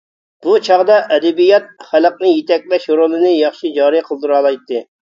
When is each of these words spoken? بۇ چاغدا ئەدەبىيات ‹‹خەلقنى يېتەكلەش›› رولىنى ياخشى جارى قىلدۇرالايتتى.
بۇ 0.45 0.53
چاغدا 0.67 0.95
ئەدەبىيات 1.17 1.69
‹‹خەلقنى 1.91 2.33
يېتەكلەش›› 2.33 2.91
رولىنى 3.03 3.37
ياخشى 3.39 3.75
جارى 3.81 4.07
قىلدۇرالايتتى. 4.13 4.87